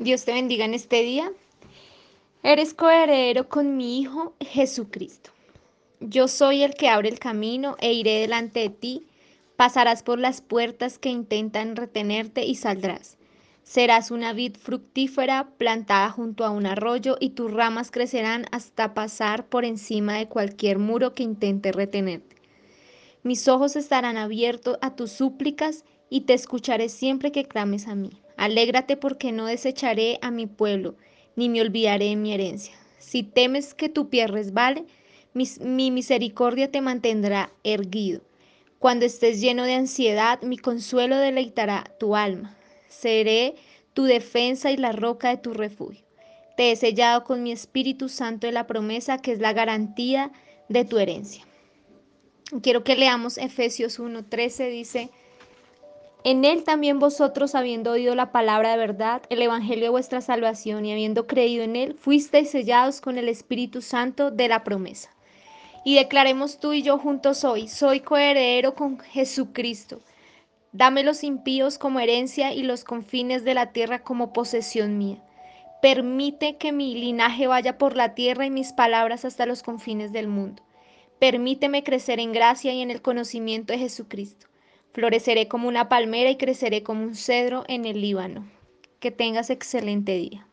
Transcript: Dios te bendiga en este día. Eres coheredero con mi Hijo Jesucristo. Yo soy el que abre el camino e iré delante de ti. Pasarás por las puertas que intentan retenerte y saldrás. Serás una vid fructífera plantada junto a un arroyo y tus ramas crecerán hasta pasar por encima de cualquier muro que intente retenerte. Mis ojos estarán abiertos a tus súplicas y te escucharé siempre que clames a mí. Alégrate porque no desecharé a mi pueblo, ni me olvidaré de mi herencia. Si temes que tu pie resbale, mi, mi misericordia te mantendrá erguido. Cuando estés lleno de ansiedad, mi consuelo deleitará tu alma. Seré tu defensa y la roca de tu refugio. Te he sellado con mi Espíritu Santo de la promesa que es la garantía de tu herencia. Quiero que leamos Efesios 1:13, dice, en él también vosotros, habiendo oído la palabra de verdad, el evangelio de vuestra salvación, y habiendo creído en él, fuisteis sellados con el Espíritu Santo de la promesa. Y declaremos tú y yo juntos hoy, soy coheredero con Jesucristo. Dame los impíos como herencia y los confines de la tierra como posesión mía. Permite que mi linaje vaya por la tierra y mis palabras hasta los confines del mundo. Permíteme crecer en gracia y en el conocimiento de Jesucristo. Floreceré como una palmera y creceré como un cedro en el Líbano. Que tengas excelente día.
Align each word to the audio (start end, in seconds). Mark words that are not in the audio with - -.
Dios 0.00 0.24
te 0.24 0.32
bendiga 0.32 0.64
en 0.64 0.72
este 0.72 1.02
día. 1.02 1.30
Eres 2.42 2.72
coheredero 2.72 3.50
con 3.50 3.76
mi 3.76 4.00
Hijo 4.00 4.32
Jesucristo. 4.40 5.30
Yo 6.00 6.26
soy 6.26 6.62
el 6.62 6.72
que 6.72 6.88
abre 6.88 7.10
el 7.10 7.18
camino 7.18 7.76
e 7.80 7.92
iré 7.92 8.18
delante 8.20 8.60
de 8.60 8.70
ti. 8.70 9.06
Pasarás 9.56 10.02
por 10.02 10.18
las 10.18 10.40
puertas 10.40 10.98
que 10.98 11.10
intentan 11.10 11.76
retenerte 11.76 12.46
y 12.46 12.54
saldrás. 12.54 13.18
Serás 13.62 14.10
una 14.10 14.32
vid 14.32 14.56
fructífera 14.56 15.50
plantada 15.58 16.08
junto 16.08 16.46
a 16.46 16.50
un 16.50 16.64
arroyo 16.64 17.18
y 17.20 17.30
tus 17.30 17.52
ramas 17.52 17.90
crecerán 17.90 18.46
hasta 18.52 18.94
pasar 18.94 19.50
por 19.50 19.66
encima 19.66 20.16
de 20.16 20.28
cualquier 20.28 20.78
muro 20.78 21.12
que 21.12 21.24
intente 21.24 21.72
retenerte. 21.72 22.36
Mis 23.22 23.48
ojos 23.48 23.76
estarán 23.76 24.16
abiertos 24.16 24.78
a 24.80 24.96
tus 24.96 25.12
súplicas 25.12 25.84
y 26.08 26.22
te 26.22 26.32
escucharé 26.32 26.88
siempre 26.88 27.32
que 27.32 27.44
clames 27.44 27.86
a 27.86 27.94
mí. 27.94 28.12
Alégrate 28.40 28.96
porque 28.96 29.32
no 29.32 29.44
desecharé 29.44 30.18
a 30.22 30.30
mi 30.30 30.46
pueblo, 30.46 30.94
ni 31.36 31.50
me 31.50 31.60
olvidaré 31.60 32.06
de 32.06 32.16
mi 32.16 32.32
herencia. 32.32 32.74
Si 32.98 33.22
temes 33.22 33.74
que 33.74 33.90
tu 33.90 34.08
pie 34.08 34.26
resbale, 34.28 34.86
mi, 35.34 35.44
mi 35.60 35.90
misericordia 35.90 36.70
te 36.70 36.80
mantendrá 36.80 37.52
erguido. 37.64 38.22
Cuando 38.78 39.04
estés 39.04 39.42
lleno 39.42 39.64
de 39.64 39.74
ansiedad, 39.74 40.40
mi 40.40 40.56
consuelo 40.56 41.18
deleitará 41.18 41.84
tu 42.00 42.16
alma. 42.16 42.56
Seré 42.88 43.56
tu 43.92 44.04
defensa 44.04 44.70
y 44.70 44.78
la 44.78 44.92
roca 44.92 45.28
de 45.28 45.36
tu 45.36 45.52
refugio. 45.52 46.02
Te 46.56 46.72
he 46.72 46.76
sellado 46.76 47.24
con 47.24 47.42
mi 47.42 47.52
Espíritu 47.52 48.08
Santo 48.08 48.46
de 48.46 48.54
la 48.54 48.66
promesa 48.66 49.18
que 49.18 49.32
es 49.32 49.40
la 49.40 49.52
garantía 49.52 50.32
de 50.70 50.86
tu 50.86 50.98
herencia. 50.98 51.46
Quiero 52.62 52.84
que 52.84 52.96
leamos 52.96 53.36
Efesios 53.36 54.00
1:13, 54.00 54.70
dice, 54.70 55.10
en 56.22 56.44
él 56.44 56.64
también 56.64 56.98
vosotros, 56.98 57.54
habiendo 57.54 57.92
oído 57.92 58.14
la 58.14 58.30
palabra 58.30 58.72
de 58.72 58.76
verdad, 58.76 59.22
el 59.30 59.40
evangelio 59.40 59.84
de 59.84 59.90
vuestra 59.90 60.20
salvación, 60.20 60.84
y 60.84 60.92
habiendo 60.92 61.26
creído 61.26 61.64
en 61.64 61.76
él, 61.76 61.94
fuisteis 61.94 62.50
sellados 62.50 63.00
con 63.00 63.16
el 63.16 63.28
Espíritu 63.28 63.80
Santo 63.80 64.30
de 64.30 64.48
la 64.48 64.62
promesa. 64.62 65.10
Y 65.82 65.94
declaremos 65.94 66.58
tú 66.58 66.74
y 66.74 66.82
yo 66.82 66.98
juntos 66.98 67.42
hoy, 67.44 67.68
soy 67.68 68.00
coheredero 68.00 68.74
con 68.74 68.98
Jesucristo. 68.98 70.02
Dame 70.72 71.02
los 71.02 71.24
impíos 71.24 71.78
como 71.78 72.00
herencia 72.00 72.52
y 72.52 72.62
los 72.62 72.84
confines 72.84 73.42
de 73.42 73.54
la 73.54 73.72
tierra 73.72 74.02
como 74.02 74.34
posesión 74.34 74.98
mía. 74.98 75.22
Permite 75.80 76.58
que 76.58 76.72
mi 76.72 76.94
linaje 76.94 77.46
vaya 77.46 77.78
por 77.78 77.96
la 77.96 78.14
tierra 78.14 78.44
y 78.44 78.50
mis 78.50 78.74
palabras 78.74 79.24
hasta 79.24 79.46
los 79.46 79.62
confines 79.62 80.12
del 80.12 80.28
mundo. 80.28 80.62
Permíteme 81.18 81.82
crecer 81.82 82.20
en 82.20 82.32
gracia 82.32 82.74
y 82.74 82.82
en 82.82 82.90
el 82.90 83.00
conocimiento 83.00 83.72
de 83.72 83.78
Jesucristo. 83.78 84.49
Floreceré 84.92 85.46
como 85.48 85.68
una 85.68 85.88
palmera 85.88 86.30
y 86.30 86.36
creceré 86.36 86.82
como 86.82 87.04
un 87.04 87.14
cedro 87.14 87.64
en 87.68 87.84
el 87.84 88.00
Líbano. 88.00 88.50
Que 88.98 89.10
tengas 89.10 89.48
excelente 89.50 90.12
día. 90.16 90.49